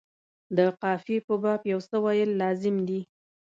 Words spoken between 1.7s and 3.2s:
یو څه ویل لازم دي.